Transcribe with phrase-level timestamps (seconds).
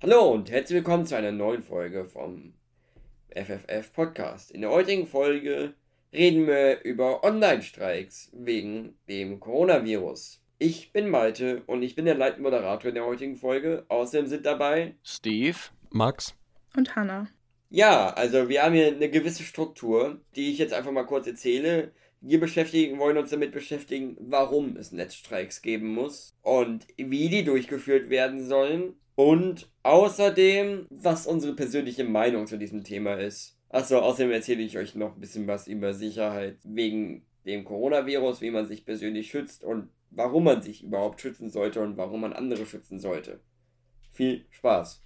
[0.00, 2.52] Hallo und herzlich willkommen zu einer neuen Folge vom
[3.34, 4.52] FFF Podcast.
[4.52, 5.74] In der heutigen Folge
[6.12, 10.40] reden wir über Online-Streiks wegen dem Coronavirus.
[10.60, 13.86] Ich bin Malte und ich bin der Leitmoderator in der heutigen Folge.
[13.88, 15.58] Außerdem sind dabei Steve,
[15.90, 16.32] Max
[16.76, 17.26] und Hannah.
[17.68, 21.90] Ja, also wir haben hier eine gewisse Struktur, die ich jetzt einfach mal kurz erzähle.
[22.20, 28.10] Wir beschäftigen, wollen uns damit beschäftigen, warum es Netzstreiks geben muss und wie die durchgeführt
[28.10, 33.58] werden sollen und außerdem, was unsere persönliche Meinung zu diesem Thema ist.
[33.68, 38.52] Achso, außerdem erzähle ich euch noch ein bisschen was über Sicherheit wegen dem Coronavirus, wie
[38.52, 42.64] man sich persönlich schützt und warum man sich überhaupt schützen sollte und warum man andere
[42.64, 43.40] schützen sollte.
[44.12, 45.02] Viel Spaß!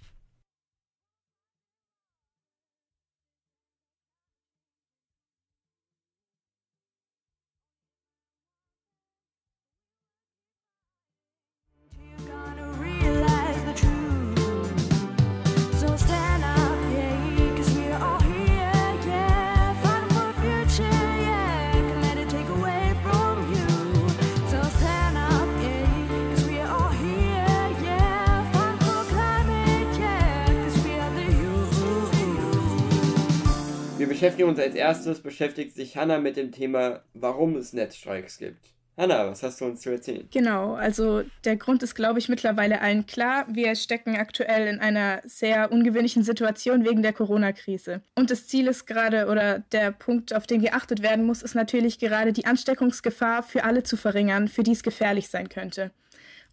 [34.23, 38.69] Beschäftigen uns als erstes, beschäftigt sich Hanna mit dem Thema, warum es Netzstreiks gibt.
[38.95, 40.29] Hanna, was hast du uns zu erzählen?
[40.31, 43.45] Genau, also der Grund ist, glaube ich, mittlerweile allen klar.
[43.49, 48.01] Wir stecken aktuell in einer sehr ungewöhnlichen Situation wegen der Corona-Krise.
[48.15, 51.99] Und das Ziel ist gerade, oder der Punkt, auf den geachtet werden muss, ist natürlich
[51.99, 55.91] gerade die Ansteckungsgefahr für alle zu verringern, für die es gefährlich sein könnte.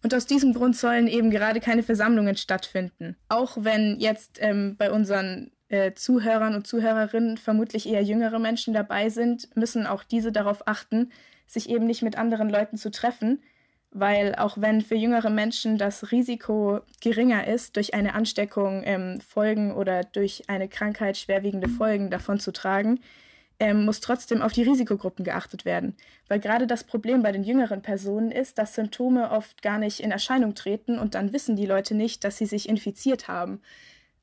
[0.03, 3.15] Und aus diesem Grund sollen eben gerade keine Versammlungen stattfinden.
[3.29, 9.09] Auch wenn jetzt ähm, bei unseren äh, Zuhörern und Zuhörerinnen vermutlich eher jüngere Menschen dabei
[9.09, 11.11] sind, müssen auch diese darauf achten,
[11.47, 13.41] sich eben nicht mit anderen Leuten zu treffen,
[13.91, 19.73] weil auch wenn für jüngere Menschen das Risiko geringer ist, durch eine Ansteckung ähm, Folgen
[19.73, 22.99] oder durch eine Krankheit schwerwiegende Folgen davon zu tragen,
[23.61, 25.95] ähm, muss trotzdem auf die Risikogruppen geachtet werden.
[26.27, 30.11] Weil gerade das Problem bei den jüngeren Personen ist, dass Symptome oft gar nicht in
[30.11, 33.61] Erscheinung treten und dann wissen die Leute nicht, dass sie sich infiziert haben.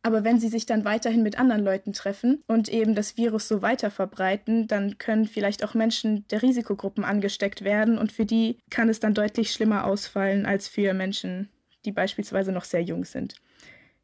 [0.02, 3.62] Aber wenn sie sich dann weiterhin mit anderen Leuten treffen und eben das Virus so
[3.62, 8.88] weiter verbreiten, dann können vielleicht auch Menschen der Risikogruppen angesteckt werden und für die kann
[8.88, 11.48] es dann deutlich schlimmer ausfallen als für Menschen,
[11.84, 13.34] die beispielsweise noch sehr jung sind.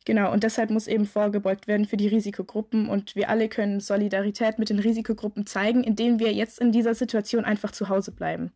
[0.04, 4.58] Genau, und deshalb muss eben vorgebeugt werden für die Risikogruppen und wir alle können Solidarität
[4.58, 8.52] mit den Risikogruppen zeigen, indem wir jetzt in dieser Situation einfach zu Hause bleiben.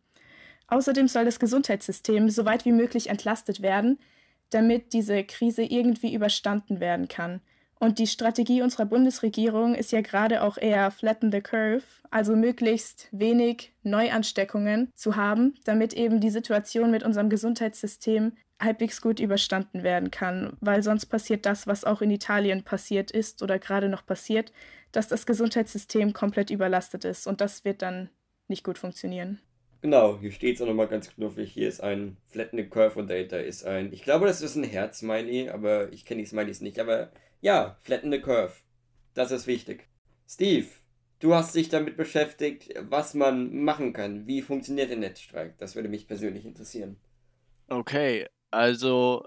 [0.67, 3.97] Außerdem soll das Gesundheitssystem so weit wie möglich entlastet werden,
[4.49, 7.41] damit diese Krise irgendwie überstanden werden kann.
[7.79, 13.07] Und die Strategie unserer Bundesregierung ist ja gerade auch eher flatten the curve, also möglichst
[13.11, 20.11] wenig Neuansteckungen zu haben, damit eben die Situation mit unserem Gesundheitssystem halbwegs gut überstanden werden
[20.11, 24.51] kann, weil sonst passiert das, was auch in Italien passiert ist oder gerade noch passiert,
[24.91, 28.09] dass das Gesundheitssystem komplett überlastet ist und das wird dann
[28.49, 29.39] nicht gut funktionieren.
[29.81, 31.51] Genau, hier steht es auch nochmal ganz knuffig.
[31.53, 33.93] Hier ist ein Flattening Curve und dahinter ist ein.
[33.93, 36.79] Ich glaube, das ist ein Herz-Smiley, aber ich kenne die Smileys nicht.
[36.79, 38.53] Aber ja, Flatten the Curve.
[39.13, 39.87] Das ist wichtig.
[40.27, 40.67] Steve,
[41.19, 44.27] du hast dich damit beschäftigt, was man machen kann.
[44.27, 45.57] Wie funktioniert der Netzstreik?
[45.57, 46.97] Das würde mich persönlich interessieren.
[47.69, 49.25] Okay, also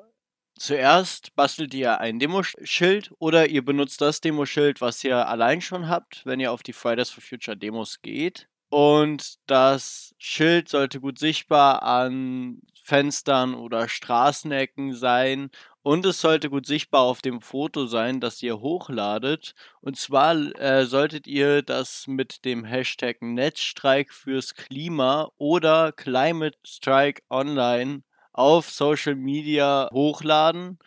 [0.57, 6.27] zuerst bastelt ihr ein Demoschild oder ihr benutzt das Demoschild, was ihr allein schon habt,
[6.27, 8.49] wenn ihr auf die Fridays for Future Demos geht.
[8.73, 15.51] Und das Schild sollte gut sichtbar an Fenstern oder Straßenecken sein.
[15.83, 19.55] Und es sollte gut sichtbar auf dem Foto sein, das ihr hochladet.
[19.83, 27.21] Und zwar äh, solltet ihr das mit dem Hashtag Netzstreik fürs Klima oder Climate Strike
[27.29, 30.79] Online auf Social Media hochladen.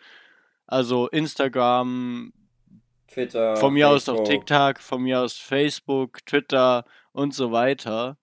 [0.66, 2.32] Also Instagram,
[3.16, 4.14] Twitter, von mir Facebook.
[4.14, 8.18] aus auf TikTok, von mir aus Facebook, Twitter und so weiter.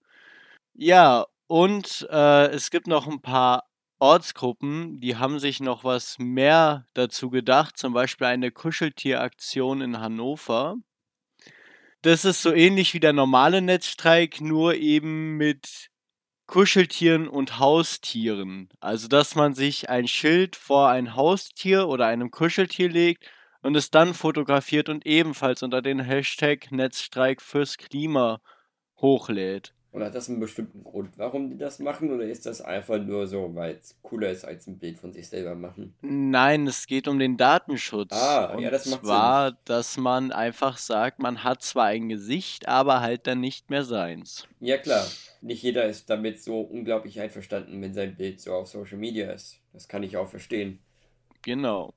[0.76, 3.64] Ja, und äh, es gibt noch ein paar
[3.98, 10.76] Ortsgruppen, die haben sich noch was mehr dazu gedacht, zum Beispiel eine Kuscheltieraktion in Hannover.
[12.04, 15.90] Das ist so ähnlich wie der normale Netzstreik, nur eben mit
[16.46, 18.70] Kuscheltieren und Haustieren.
[18.80, 23.28] Also, dass man sich ein Schild vor ein Haustier oder einem Kuscheltier legt
[23.64, 28.42] und es dann fotografiert und ebenfalls unter den Hashtag Netzstreik fürs Klima
[28.98, 29.74] hochlädt.
[29.94, 32.12] Oder hat das einen bestimmten Grund, warum die das machen?
[32.12, 35.30] Oder ist das einfach nur so, weil es cooler ist, als ein Bild von sich
[35.30, 35.94] selber machen?
[36.02, 38.12] Nein, es geht um den Datenschutz.
[38.12, 39.58] Ah, ja, das macht zwar, Sinn.
[39.66, 44.48] dass man einfach sagt, man hat zwar ein Gesicht, aber halt dann nicht mehr seins.
[44.60, 45.06] Ja, klar.
[45.42, 49.60] Nicht jeder ist damit so unglaublich einverstanden, wenn sein Bild so auf Social Media ist.
[49.74, 50.80] Das kann ich auch verstehen.
[51.44, 51.94] Genau.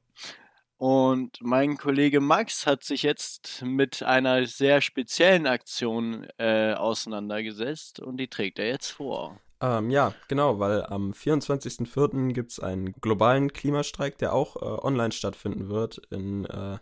[0.79, 8.19] Und mein Kollege Max hat sich jetzt mit einer sehr speziellen Aktion äh, auseinandergesetzt und
[8.19, 9.41] die trägt er jetzt vor.
[9.63, 12.33] Ähm, ja, genau, weil am 24.04.
[12.35, 16.79] gibt es einen globalen Klimastreik, der auch äh, online stattfinden wird in äh,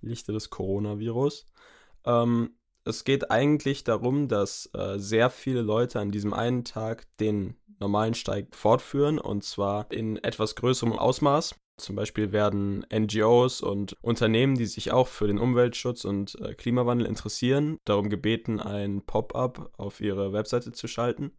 [0.00, 1.44] Lichte des Coronavirus.
[2.06, 7.56] Ähm, es geht eigentlich darum, dass äh, sehr viele Leute an diesem einen Tag den
[7.78, 11.54] normalen Streik fortführen und zwar in etwas größerem Ausmaß.
[11.76, 17.06] Zum Beispiel werden NGOs und Unternehmen, die sich auch für den Umweltschutz und äh, Klimawandel
[17.06, 21.32] interessieren, darum gebeten, ein Pop-up auf ihre Webseite zu schalten,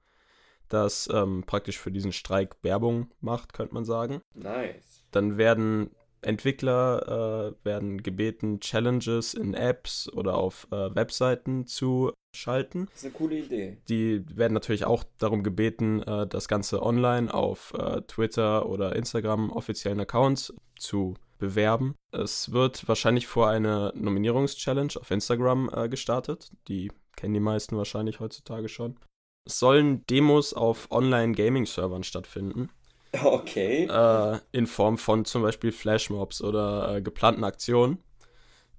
[0.68, 4.22] das ähm, praktisch für diesen Streik Werbung macht, könnte man sagen.
[4.34, 5.06] Nice.
[5.12, 5.92] Dann werden
[6.26, 12.88] Entwickler äh, werden gebeten, Challenges in Apps oder auf äh, Webseiten zu schalten.
[12.88, 13.78] Das ist eine coole Idee.
[13.88, 19.52] Die werden natürlich auch darum gebeten, äh, das Ganze online auf äh, Twitter oder Instagram
[19.52, 21.96] offiziellen Accounts zu bewerben.
[22.12, 26.52] Es wird wahrscheinlich vor eine Nominierungs-Challenge auf Instagram äh, gestartet.
[26.68, 28.98] Die kennen die meisten wahrscheinlich heutzutage schon.
[29.46, 32.70] Es sollen Demos auf Online-Gaming-Servern stattfinden.
[33.24, 33.86] Okay.
[33.86, 38.00] Äh, in Form von zum Beispiel Flashmobs oder äh, geplanten Aktionen.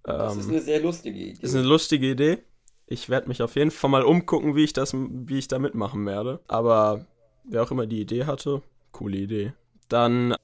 [0.02, 1.38] das Ähm, ist eine sehr lustige Idee.
[1.42, 2.38] ist eine lustige Idee.
[2.86, 6.06] Ich werde mich auf jeden Fall mal umgucken, wie ich das, wie ich da mitmachen
[6.06, 6.40] werde.
[6.46, 7.06] Aber
[7.44, 8.62] wer auch immer die Idee hatte,
[8.92, 9.52] coole Idee.
[9.88, 10.34] Dann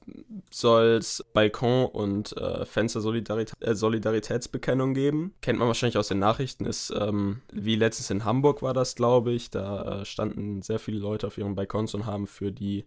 [0.52, 5.34] soll es Balkon- und äh, Fenster-Solidaritätsbekennung geben.
[5.40, 6.64] Kennt man wahrscheinlich aus den Nachrichten.
[6.64, 9.50] Ist ähm, wie letztens in Hamburg war das, glaube ich.
[9.50, 12.84] Da äh, standen sehr viele Leute auf ihren Balkons und haben für die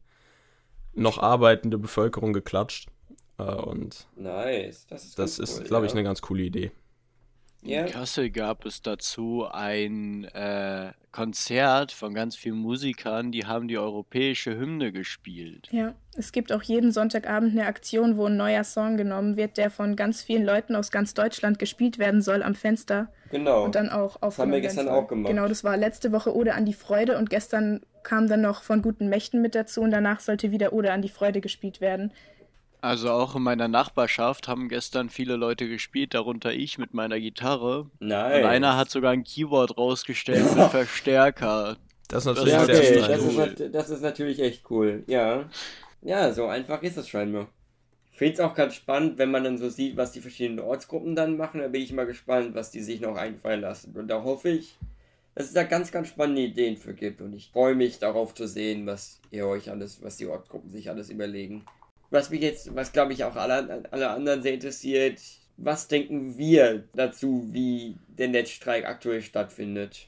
[0.96, 2.90] noch arbeitende Bevölkerung geklatscht.
[3.38, 4.88] Äh, und nice.
[4.88, 5.98] Das ist, das ist, cool, glaube ich, ja.
[5.98, 6.72] eine ganz coole Idee.
[7.66, 7.82] Ja.
[7.82, 13.78] In Kassel gab es dazu ein äh, Konzert von ganz vielen Musikern, die haben die
[13.78, 15.70] europäische Hymne gespielt.
[15.72, 19.72] Ja, es gibt auch jeden Sonntagabend eine Aktion, wo ein neuer Song genommen wird, der
[19.72, 23.64] von ganz vielen Leuten aus ganz Deutschland gespielt werden soll am Fenster Genau.
[23.64, 25.32] und dann auch aufgenommen haben wir gestern auch gemacht.
[25.32, 28.82] Genau, das war letzte Woche Ode an die Freude und gestern kam dann noch von
[28.82, 32.14] guten Mächten mit dazu und danach sollte wieder Ode an die Freude gespielt werden.
[32.82, 37.90] Also auch in meiner Nachbarschaft haben gestern viele Leute gespielt, darunter ich mit meiner Gitarre.
[38.00, 38.44] nice.
[38.44, 41.78] Und einer hat sogar ein Keyboard rausgestellt mit Verstärker.
[42.08, 45.04] Das ist natürlich Ja, okay, sehr das ist, nat- das ist natürlich echt cool.
[45.08, 45.46] Ja.
[46.04, 47.48] Ja, so einfach ist es scheinbar.
[48.12, 51.16] Ich finde es auch ganz spannend, wenn man dann so sieht, was die verschiedenen Ortsgruppen
[51.16, 51.60] dann machen.
[51.62, 53.96] Da bin ich mal gespannt, was die sich noch einfallen lassen.
[53.98, 54.78] Und da hoffe ich,
[55.36, 57.22] es da ganz, ganz spannende Ideen für gibt.
[57.22, 60.90] Und ich freue mich darauf zu sehen, was ihr euch alles, was die Ortsgruppen sich
[60.90, 61.66] alles überlegen.
[62.10, 65.20] Was mich jetzt, was glaube ich auch alle, alle anderen sehr interessiert,
[65.58, 70.08] was denken wir dazu, wie der Netzstreik aktuell stattfindet?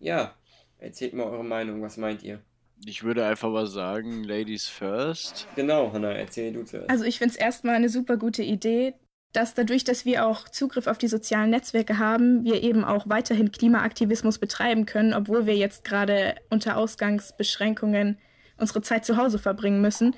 [0.00, 0.34] Ja,
[0.78, 2.40] erzählt mal eure Meinung, was meint ihr?
[2.86, 5.48] Ich würde einfach mal sagen, Ladies first.
[5.56, 6.88] Genau, Hanna, erzähl du zuerst.
[6.88, 8.94] Also ich finde es erstmal eine super gute Idee,
[9.32, 13.52] dass dadurch, dass wir auch Zugriff auf die sozialen Netzwerke haben, wir eben auch weiterhin
[13.52, 18.18] Klimaaktivismus betreiben können, obwohl wir jetzt gerade unter Ausgangsbeschränkungen
[18.56, 20.16] unsere Zeit zu Hause verbringen müssen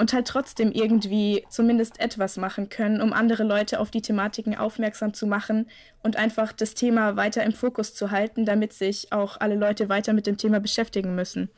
[0.00, 5.12] und halt trotzdem irgendwie zumindest etwas machen können, um andere Leute auf die Thematiken aufmerksam
[5.12, 5.68] zu machen
[6.02, 10.12] und einfach das Thema weiter im Fokus zu halten, damit sich auch alle Leute weiter
[10.12, 11.50] mit dem Thema beschäftigen müssen.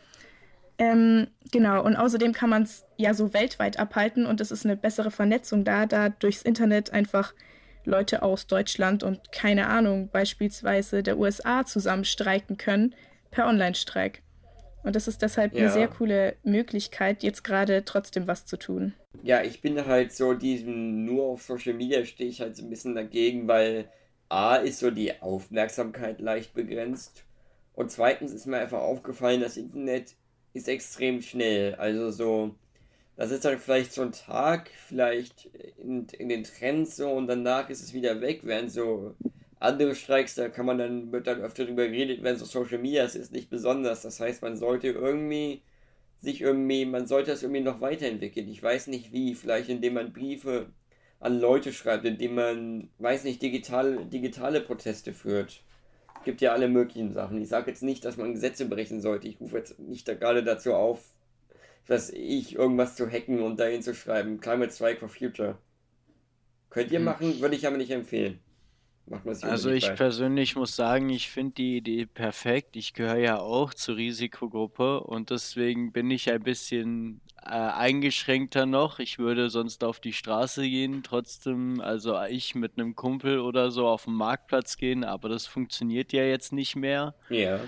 [0.82, 4.76] Ähm, genau, und außerdem kann man es ja so weltweit abhalten und es ist eine
[4.76, 7.34] bessere Vernetzung da, da durchs Internet einfach
[7.84, 12.96] Leute aus Deutschland und keine Ahnung, beispielsweise der USA zusammen streiken können
[13.30, 14.22] per Online-Streik.
[14.82, 15.70] Und das ist deshalb eine Ja.
[15.70, 18.94] sehr coole Möglichkeit, jetzt gerade trotzdem was zu tun.
[19.22, 22.70] Ja, ich bin halt so diesem nur auf Social Media stehe ich halt so ein
[22.70, 23.84] bisschen dagegen, weil
[24.28, 27.22] A ist so die Aufmerksamkeit leicht begrenzt
[27.74, 30.16] und zweitens ist mir einfach aufgefallen, das Internet
[30.54, 31.74] ist extrem schnell.
[31.76, 32.54] Also so,
[33.16, 35.46] das ist dann vielleicht so ein Tag, vielleicht
[35.78, 39.14] in, in den Trends so und danach ist es wieder weg, während so
[39.60, 43.04] andere Streiks, da kann man dann, wird dann öfter drüber geredet, wenn so Social Media
[43.04, 44.02] ist, ist nicht besonders.
[44.02, 45.62] Das heißt, man sollte irgendwie
[46.20, 48.48] sich irgendwie, man sollte das irgendwie noch weiterentwickeln.
[48.48, 50.66] Ich weiß nicht wie, vielleicht indem man Briefe
[51.20, 55.62] an Leute schreibt, indem man, weiß nicht, digital, digitale Proteste führt.
[56.24, 57.40] Gibt ja alle möglichen Sachen.
[57.42, 59.28] Ich sage jetzt nicht, dass man Gesetze brechen sollte.
[59.28, 61.00] Ich rufe jetzt nicht da gerade dazu auf,
[61.86, 64.40] dass ich irgendwas zu hacken und dahin zu schreiben.
[64.40, 65.58] Climate Strike for Future.
[66.70, 67.04] Könnt ihr Hm.
[67.04, 68.38] machen, würde ich aber nicht empfehlen.
[69.42, 69.94] Also ich bei.
[69.94, 72.76] persönlich muss sagen, ich finde die Idee perfekt.
[72.76, 79.00] Ich gehöre ja auch zur Risikogruppe und deswegen bin ich ein bisschen äh, eingeschränkter noch.
[79.00, 83.86] Ich würde sonst auf die Straße gehen, trotzdem, also ich mit einem Kumpel oder so
[83.86, 87.14] auf den Marktplatz gehen, aber das funktioniert ja jetzt nicht mehr.
[87.28, 87.60] Ja.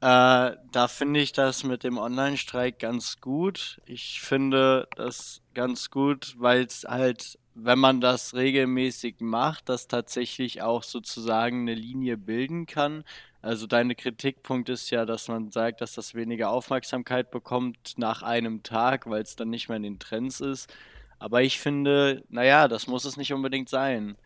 [0.00, 3.80] Äh, da finde ich das mit dem Online-Streik ganz gut.
[3.86, 10.62] Ich finde das ganz gut, weil es halt wenn man das regelmäßig macht, das tatsächlich
[10.62, 13.04] auch sozusagen eine Linie bilden kann.
[13.42, 18.62] Also deine Kritikpunkt ist ja, dass man sagt, dass das weniger Aufmerksamkeit bekommt nach einem
[18.62, 20.72] Tag, weil es dann nicht mehr in den Trends ist.
[21.18, 24.16] Aber ich finde, naja, das muss es nicht unbedingt sein.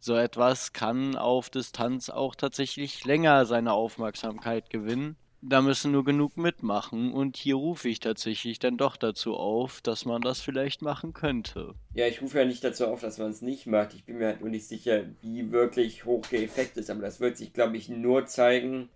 [0.00, 6.36] So etwas kann auf Distanz auch tatsächlich länger seine Aufmerksamkeit gewinnen da müssen nur genug
[6.36, 11.12] mitmachen und hier rufe ich tatsächlich dann doch dazu auf, dass man das vielleicht machen
[11.12, 11.74] könnte.
[11.92, 13.94] Ja, ich rufe ja nicht dazu auf, dass man es nicht macht.
[13.94, 17.20] Ich bin mir halt nur nicht sicher, wie wirklich hoch der Effekt ist, aber das
[17.20, 18.88] wird sich, glaube ich, nur zeigen.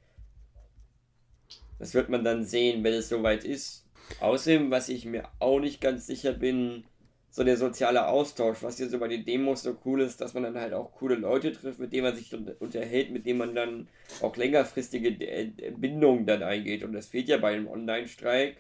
[1.78, 3.84] Das wird man dann sehen, wenn es soweit ist.
[4.20, 6.84] Außerdem, was ich mir auch nicht ganz sicher bin,
[7.38, 10.42] so der soziale Austausch, was hier so bei den Demos so cool ist, dass man
[10.42, 13.86] dann halt auch coole Leute trifft, mit denen man sich unterhält, mit denen man dann
[14.20, 16.82] auch längerfristige äh, Bindungen dann eingeht.
[16.82, 18.56] Und das fehlt ja bei einem Online-Streik.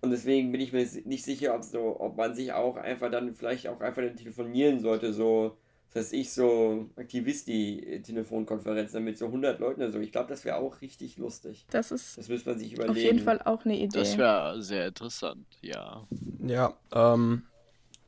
[0.00, 3.34] Und deswegen bin ich mir nicht sicher, ob, so, ob man sich auch einfach dann
[3.34, 5.58] vielleicht auch einfach dann telefonieren sollte, so,
[5.92, 10.00] das heißt ich, so Aktivisti-Telefonkonferenzen mit so 100 Leuten oder so.
[10.00, 11.66] Ich glaube, das wäre auch richtig lustig.
[11.70, 12.90] Das ist das müsste man sich überlegen.
[12.90, 13.98] auf jeden Fall auch eine Idee.
[13.98, 16.08] Das wäre sehr interessant, ja.
[16.40, 17.42] Ja, ähm,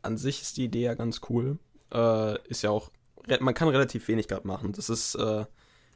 [0.03, 1.59] an sich ist die Idee ja ganz cool.
[1.93, 2.91] Äh, ist ja auch,
[3.41, 4.73] man kann relativ wenig gerade machen.
[4.73, 5.45] Das ist äh,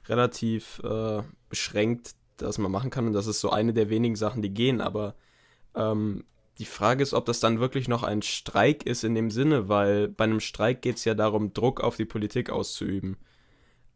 [0.07, 3.07] relativ äh, beschränkt, dass man machen kann.
[3.07, 4.81] Und das ist so eine der wenigen Sachen, die gehen.
[4.81, 5.15] Aber
[5.75, 6.25] ähm,
[6.59, 10.09] die Frage ist, ob das dann wirklich noch ein Streik ist in dem Sinne, weil
[10.09, 13.17] bei einem Streik geht es ja darum, Druck auf die Politik auszuüben.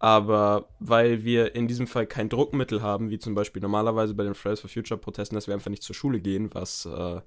[0.00, 4.34] Aber weil wir in diesem Fall kein Druckmittel haben, wie zum Beispiel normalerweise bei den
[4.34, 7.20] Fridays for Future Protesten, dass wir einfach nicht zur Schule gehen, was äh,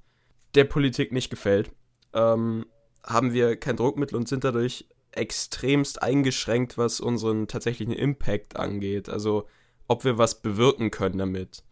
[0.55, 1.71] der Politik nicht gefällt,
[2.13, 2.65] ähm,
[3.03, 9.10] haben wir kein Druckmittel und sind dadurch extremst eingeschränkt, was unseren tatsächlichen Impact angeht.
[9.10, 9.48] Also
[9.88, 11.63] ob wir was bewirken können damit.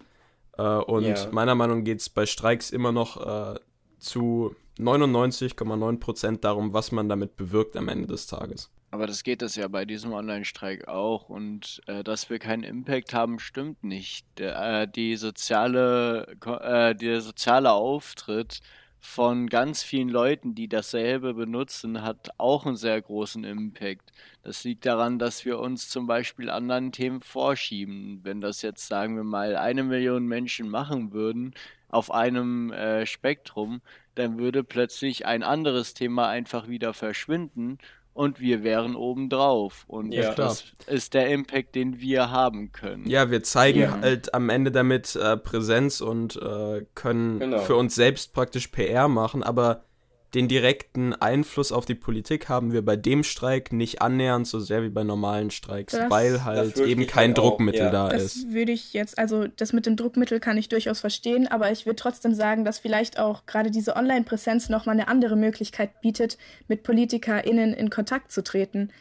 [0.58, 1.30] Äh, und yeah.
[1.32, 3.60] meiner Meinung nach geht es bei Streiks immer noch äh,
[3.98, 8.72] zu 99,9% darum, was man damit bewirkt am Ende des Tages.
[8.92, 11.30] Aber das geht es ja bei diesem Online-Streik auch.
[11.30, 14.26] Und äh, dass wir keinen Impact haben, stimmt nicht.
[14.38, 18.62] Der, äh, die soziale, äh, der soziale Auftritt
[19.00, 24.12] von ganz vielen Leuten, die dasselbe benutzen, hat auch einen sehr großen Impact.
[24.44, 28.20] Das liegt daran, dass wir uns zum Beispiel anderen Themen vorschieben.
[28.24, 31.54] Wenn das jetzt, sagen wir mal, eine Million Menschen machen würden
[31.88, 33.82] auf einem äh, Spektrum,
[34.16, 37.78] dann würde plötzlich ein anderes Thema einfach wieder verschwinden
[38.20, 39.86] und wir wären obendrauf.
[39.88, 43.10] Und ja, das ist der Impact, den wir haben können.
[43.10, 43.98] Ja, wir zeigen ja.
[44.02, 47.60] halt am Ende damit äh, Präsenz und äh, können genau.
[47.60, 49.86] für uns selbst praktisch PR machen, aber
[50.34, 54.84] den direkten Einfluss auf die Politik haben wir bei dem Streik nicht annähernd so sehr
[54.84, 57.92] wie bei normalen Streiks, das, weil halt eben kein halt Druckmittel auch, ja.
[57.92, 58.46] da das ist.
[58.46, 61.86] Das würde ich jetzt, also das mit dem Druckmittel kann ich durchaus verstehen, aber ich
[61.88, 66.84] würde trotzdem sagen, dass vielleicht auch gerade diese Online-Präsenz nochmal eine andere Möglichkeit bietet, mit
[66.84, 68.92] PolitikerInnen in Kontakt zu treten.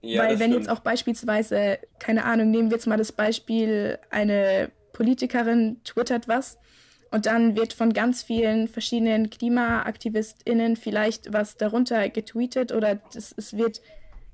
[0.00, 0.66] Ja, weil wenn stimmt.
[0.66, 6.58] jetzt auch beispielsweise, keine Ahnung, nehmen wir jetzt mal das Beispiel, eine Politikerin twittert was
[7.10, 13.56] und dann wird von ganz vielen verschiedenen KlimaaktivistInnen vielleicht was darunter getweetet oder das, es
[13.56, 13.80] wird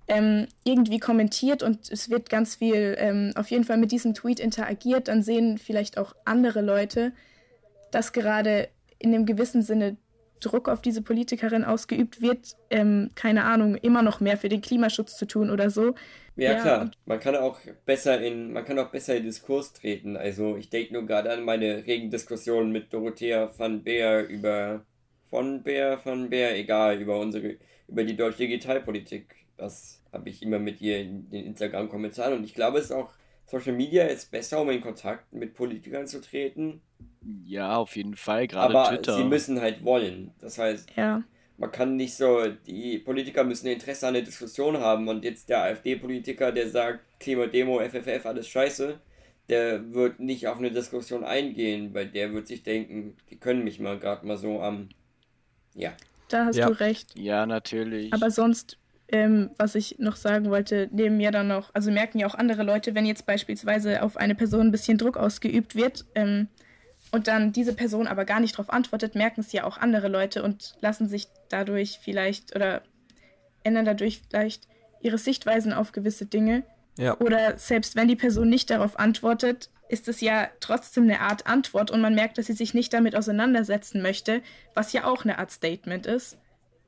[0.08, 4.40] ähm, irgendwie kommentiert und es wird ganz viel ähm, auf jeden Fall mit diesem Tweet
[4.40, 5.08] interagiert.
[5.08, 7.12] Dann sehen vielleicht auch andere Leute,
[7.90, 9.96] dass gerade in einem gewissen Sinne
[10.44, 15.16] Druck auf diese Politikerin ausgeübt wird, ähm, keine Ahnung, immer noch mehr für den Klimaschutz
[15.16, 15.94] zu tun oder so.
[16.36, 20.16] Ja, ja klar, man kann auch besser in, man kann auch besser in Diskurs treten.
[20.16, 24.84] Also ich denke nur gerade an meine regen Diskussionen mit Dorothea van Beer über
[25.30, 27.56] von Beer, van Beer, egal, über unsere,
[27.88, 29.34] über die deutsche Digitalpolitik.
[29.56, 33.12] Das habe ich immer mit ihr in den Instagram-Kommentaren und ich glaube, es ist auch
[33.46, 36.80] Social Media ist besser, um in Kontakt mit Politikern zu treten.
[37.44, 39.16] Ja, auf jeden Fall, gerade Aber Twitter.
[39.16, 40.32] sie müssen halt wollen.
[40.40, 41.22] Das heißt, ja.
[41.58, 45.62] man kann nicht so, die Politiker müssen Interesse an der Diskussion haben und jetzt der
[45.62, 48.98] AfD-Politiker, der sagt, Klimademo, FFF, alles scheiße,
[49.48, 53.78] der wird nicht auf eine Diskussion eingehen, weil der wird sich denken, die können mich
[53.80, 54.88] mal gerade mal so am,
[55.74, 55.92] ja.
[56.28, 56.66] Da hast ja.
[56.66, 57.16] du recht.
[57.16, 58.12] Ja, natürlich.
[58.12, 58.78] Aber sonst
[59.12, 62.62] ähm, was ich noch sagen wollte, nehmen ja dann noch, also merken ja auch andere
[62.62, 66.48] Leute, wenn jetzt beispielsweise auf eine Person ein bisschen Druck ausgeübt wird ähm,
[67.12, 70.42] und dann diese Person aber gar nicht darauf antwortet, merken es ja auch andere Leute
[70.42, 72.82] und lassen sich dadurch vielleicht oder
[73.62, 74.66] ändern dadurch vielleicht
[75.02, 76.64] ihre Sichtweisen auf gewisse Dinge.
[76.98, 77.16] Ja.
[77.18, 81.90] Oder selbst wenn die Person nicht darauf antwortet, ist es ja trotzdem eine Art Antwort
[81.90, 84.40] und man merkt, dass sie sich nicht damit auseinandersetzen möchte,
[84.74, 86.38] was ja auch eine Art Statement ist.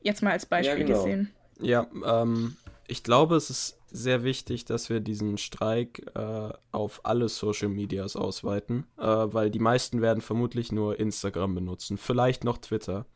[0.02, 1.04] Jetzt mal als Beispiel ja, genau.
[1.04, 1.30] gesehen.
[1.60, 7.28] Ja, ähm, ich glaube, es ist sehr wichtig, dass wir diesen Streik äh, auf alle
[7.28, 13.06] Social Medias ausweiten, äh, weil die meisten werden vermutlich nur Instagram benutzen, vielleicht noch Twitter.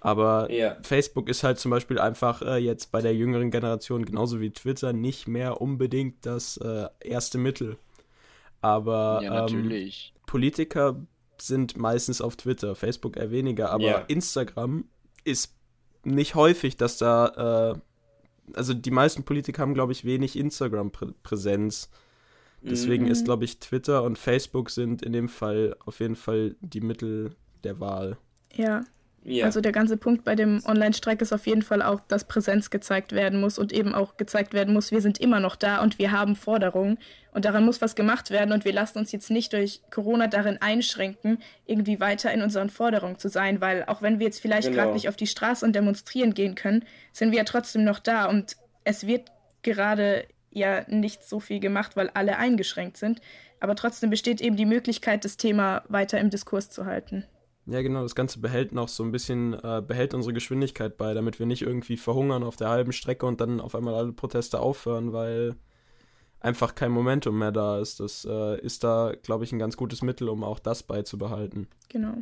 [0.00, 0.76] Aber Ja.
[0.82, 4.92] Facebook ist halt zum Beispiel einfach äh, jetzt bei der jüngeren Generation genauso wie Twitter
[4.94, 7.76] nicht mehr unbedingt das äh, erste Mittel.
[8.62, 9.90] Aber Ja, ähm.
[10.26, 10.96] Politiker
[11.38, 13.98] sind meistens auf Twitter, Facebook eher weniger, aber Ja.
[14.08, 14.84] Instagram
[15.24, 15.54] ist
[16.02, 17.78] nicht häufig, dass da, äh,
[18.52, 21.90] also die meisten Politiker haben, glaube ich, wenig Instagram-Präsenz.
[22.62, 23.10] Deswegen Mhm.
[23.10, 27.34] ist, glaube ich, Twitter und Facebook sind in dem Fall auf jeden Fall die Mittel
[27.62, 28.16] der Wahl.
[28.54, 28.84] Ja,
[29.24, 29.46] Ja.
[29.46, 33.12] also der ganze Punkt bei dem Online-Streik ist auf jeden Fall auch, dass Präsenz gezeigt
[33.12, 36.12] werden muss und eben auch gezeigt werden muss, wir sind immer noch da und wir
[36.12, 36.98] haben Forderungen
[37.32, 40.58] und daran muss was gemacht werden und wir lassen uns jetzt nicht durch Corona darin
[40.60, 44.82] einschränken, irgendwie weiter in unseren Forderungen zu sein, weil auch wenn wir jetzt vielleicht Genau.
[44.82, 48.26] gerade nicht auf die Straße und demonstrieren gehen können, sind wir ja trotzdem noch da
[48.26, 49.30] und es wird
[49.62, 53.20] gerade ja nicht so viel gemacht, weil alle eingeschränkt sind,
[53.58, 57.24] aber trotzdem besteht eben die Möglichkeit, das Thema weiter im Diskurs zu halten.
[57.66, 61.38] Ja, genau, das Ganze behält noch so ein bisschen, äh, behält unsere Geschwindigkeit bei, damit
[61.38, 65.12] wir nicht irgendwie verhungern auf der halben Strecke und dann auf einmal alle Proteste aufhören,
[65.12, 65.56] weil
[66.40, 68.00] einfach kein Momentum mehr da ist.
[68.00, 71.68] Das äh, ist da, glaube ich, ein ganz gutes Mittel, um auch das beizubehalten.
[71.88, 72.16] Genau.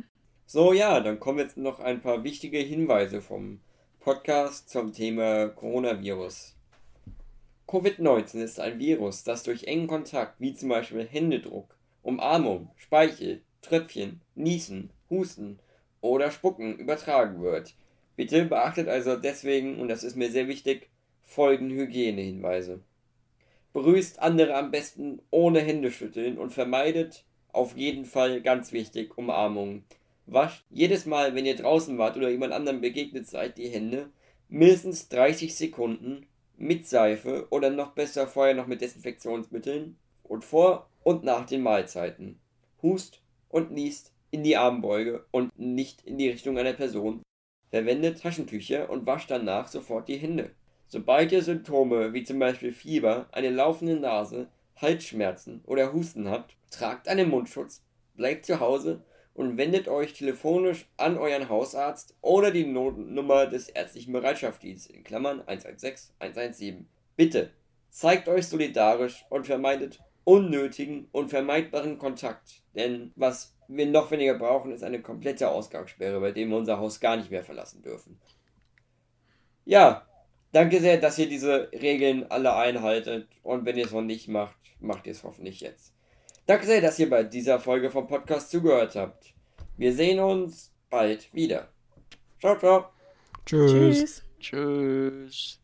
[0.45, 3.59] So, ja, dann kommen jetzt noch ein paar wichtige Hinweise vom
[3.99, 6.55] Podcast zum Thema Coronavirus.
[7.67, 14.21] Covid-19 ist ein Virus, das durch engen Kontakt, wie zum Beispiel Händedruck, Umarmung, Speichel, Tröpfchen,
[14.35, 15.59] Niesen, Husten
[16.01, 17.75] oder Spucken übertragen wird.
[18.15, 20.89] Bitte beachtet also deswegen, und das ist mir sehr wichtig,
[21.21, 22.81] folgende Hygienehinweise.
[23.73, 29.83] Begrüßt andere am besten ohne Händeschütteln und vermeidet auf jeden Fall ganz wichtig Umarmungen.
[30.25, 34.09] Wascht jedes Mal, wenn ihr draußen wart oder jemand anderem begegnet seid, die Hände
[34.47, 36.27] mindestens 30 Sekunden
[36.57, 42.39] mit Seife oder noch besser vorher noch mit Desinfektionsmitteln und vor und nach den Mahlzeiten.
[42.81, 47.21] Hust und niest in die Armbeuge und nicht in die Richtung einer Person.
[47.69, 50.49] Verwendet Taschentücher und wascht danach sofort die Hände.
[50.87, 57.07] Sobald ihr Symptome wie zum Beispiel Fieber, eine laufende Nase, Halsschmerzen oder Husten habt, tragt
[57.07, 57.83] einen Mundschutz,
[58.15, 59.03] bleibt zu Hause
[59.35, 65.41] und wendet euch telefonisch an euren Hausarzt oder die Notnummer des ärztlichen Bereitschaftsdienstes in Klammern
[65.41, 66.87] 116 117.
[67.15, 67.51] Bitte
[67.91, 74.71] zeigt euch solidarisch und vermeidet unnötigen und vermeidbaren Kontakt, denn was wir noch weniger brauchen,
[74.71, 78.19] ist eine komplette Ausgangssperre, bei dem wir unser Haus gar nicht mehr verlassen dürfen.
[79.65, 80.07] Ja,
[80.51, 84.57] danke sehr, dass ihr diese Regeln alle einhaltet und wenn ihr es noch nicht macht,
[84.79, 85.93] macht ihr es hoffentlich jetzt.
[86.45, 89.33] Danke sehr, dass ihr bei dieser Folge vom Podcast zugehört habt.
[89.77, 91.69] Wir sehen uns bald wieder.
[92.39, 92.85] Ciao, ciao.
[93.45, 93.71] Tschüss.
[93.71, 94.23] Tschüss.
[94.39, 95.62] Tschüss.